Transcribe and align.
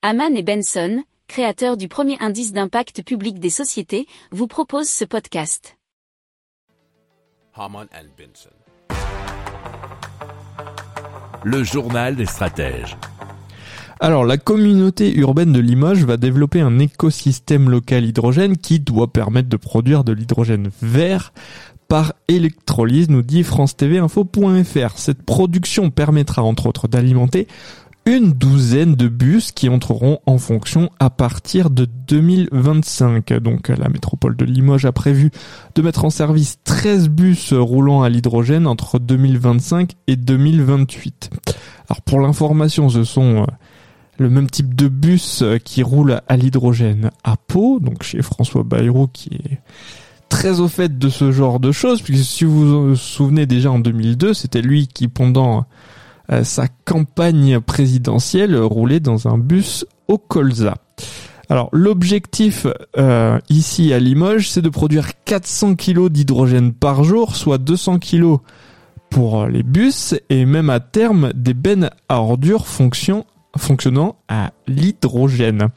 Haman 0.00 0.36
et 0.36 0.44
Benson, 0.44 1.02
créateurs 1.26 1.76
du 1.76 1.88
premier 1.88 2.16
indice 2.20 2.52
d'impact 2.52 3.02
public 3.02 3.40
des 3.40 3.50
sociétés, 3.50 4.06
vous 4.30 4.46
proposent 4.46 4.88
ce 4.88 5.04
podcast. 5.04 5.76
Haman 7.52 7.88
and 7.92 8.06
Benson. 8.16 8.54
Le 11.42 11.64
journal 11.64 12.14
des 12.14 12.26
stratèges. 12.26 12.96
Alors, 13.98 14.24
la 14.24 14.36
communauté 14.36 15.12
urbaine 15.16 15.52
de 15.52 15.58
Limoges 15.58 16.04
va 16.04 16.16
développer 16.16 16.60
un 16.60 16.78
écosystème 16.78 17.68
local 17.68 18.04
hydrogène 18.04 18.56
qui 18.56 18.78
doit 18.78 19.12
permettre 19.12 19.48
de 19.48 19.56
produire 19.56 20.04
de 20.04 20.12
l'hydrogène 20.12 20.70
vert 20.80 21.32
par 21.88 22.12
électrolyse, 22.28 23.08
nous 23.08 23.22
dit 23.22 23.42
France 23.42 23.76
TV 23.76 23.98
Info.fr. 23.98 24.96
Cette 24.96 25.22
production 25.24 25.90
permettra 25.90 26.44
entre 26.44 26.66
autres 26.66 26.86
d'alimenter 26.86 27.48
une 28.08 28.32
douzaine 28.32 28.94
de 28.94 29.06
bus 29.06 29.52
qui 29.52 29.68
entreront 29.68 30.20
en 30.24 30.38
fonction 30.38 30.88
à 30.98 31.10
partir 31.10 31.68
de 31.68 31.84
2025. 31.84 33.34
Donc 33.34 33.68
la 33.68 33.90
métropole 33.90 34.34
de 34.34 34.46
Limoges 34.46 34.86
a 34.86 34.92
prévu 34.92 35.30
de 35.74 35.82
mettre 35.82 36.06
en 36.06 36.10
service 36.10 36.58
13 36.64 37.10
bus 37.10 37.52
roulant 37.52 38.02
à 38.02 38.08
l'hydrogène 38.08 38.66
entre 38.66 38.98
2025 38.98 39.92
et 40.06 40.16
2028. 40.16 41.30
Alors 41.90 42.00
pour 42.00 42.20
l'information, 42.20 42.88
ce 42.88 43.04
sont 43.04 43.42
euh, 43.42 43.46
le 44.16 44.30
même 44.30 44.48
type 44.48 44.74
de 44.74 44.88
bus 44.88 45.44
qui 45.62 45.82
roule 45.82 46.22
à 46.26 46.36
l'hydrogène 46.38 47.10
à 47.24 47.36
Pau, 47.36 47.78
donc 47.78 48.04
chez 48.04 48.22
François 48.22 48.62
Bayrou 48.62 49.08
qui 49.08 49.34
est 49.34 49.58
très 50.30 50.60
au 50.60 50.68
fait 50.68 50.98
de 50.98 51.10
ce 51.10 51.30
genre 51.30 51.60
de 51.60 51.72
choses, 51.72 52.00
puisque 52.00 52.24
si 52.24 52.44
vous 52.44 52.88
vous 52.88 52.96
souvenez 52.96 53.44
déjà 53.44 53.70
en 53.70 53.78
2002, 53.78 54.32
c'était 54.32 54.62
lui 54.62 54.86
qui 54.86 55.08
pendant 55.08 55.58
euh, 55.58 55.62
sa 56.42 56.68
campagne 56.84 57.60
présidentielle 57.60 58.56
roulait 58.56 59.00
dans 59.00 59.28
un 59.28 59.38
bus 59.38 59.86
au 60.08 60.18
colza. 60.18 60.74
Alors 61.50 61.70
l'objectif 61.72 62.66
euh, 62.98 63.38
ici 63.48 63.92
à 63.94 63.98
Limoges, 63.98 64.50
c'est 64.50 64.60
de 64.60 64.68
produire 64.68 65.24
400 65.24 65.76
kg 65.76 66.08
d'hydrogène 66.08 66.72
par 66.72 67.04
jour, 67.04 67.36
soit 67.36 67.56
200 67.58 68.00
kg 68.00 68.36
pour 69.08 69.46
les 69.46 69.62
bus 69.62 70.14
et 70.28 70.44
même 70.44 70.68
à 70.68 70.80
terme 70.80 71.32
des 71.34 71.54
bennes 71.54 71.88
à 72.10 72.20
ordures 72.20 72.66
fonctionnant 72.66 74.16
à 74.28 74.52
l'hydrogène. 74.66 75.68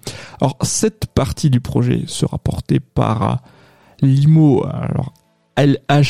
Alors 0.41 0.57
cette 0.61 1.05
partie 1.05 1.49
du 1.49 1.61
projet 1.61 2.03
sera 2.07 2.37
portée 2.37 2.81
par 2.81 3.41
Limo, 4.01 4.65
alors 4.65 5.13
LHYMO, 5.57 6.09